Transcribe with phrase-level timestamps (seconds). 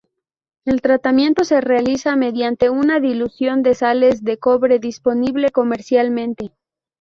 [0.65, 6.49] El tratamiento se realiza mediante una dilución de sales de cobre disponible comercialmente.